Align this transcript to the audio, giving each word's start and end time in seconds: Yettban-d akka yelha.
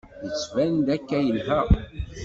Yettban-d 0.25 0.85
akka 0.95 1.19
yelha. 1.25 1.59